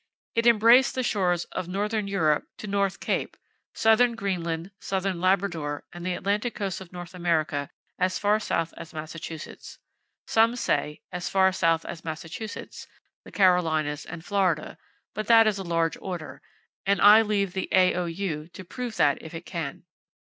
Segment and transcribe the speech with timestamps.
[0.33, 3.37] It embraced the shores of northern Europe to North Cape,
[3.75, 8.95] southern Greenland, southern Labrador, and the Atlantic coast of North America as far south as
[8.95, 9.77] Massachusetts.
[10.25, 12.87] Some say, "as far south as Massachusetts,
[13.25, 14.79] the Carolinas and Florida,"
[15.13, 16.41] but that is a large order,
[16.83, 18.47] and I leave the A.O.U.
[18.47, 19.83] to prove that if it can.